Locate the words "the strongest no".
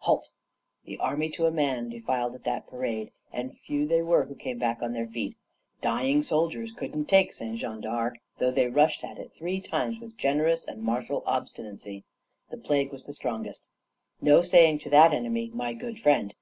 13.04-14.42